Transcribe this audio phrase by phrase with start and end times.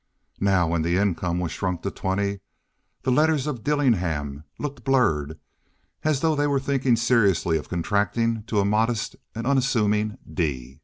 [0.39, 2.39] Now, when the income was shrunk to $20,
[3.03, 5.37] the letters of "Dillingham" looked blurred,
[6.01, 10.79] as though they were thinking seriously of contracting to a modest and unassuming D.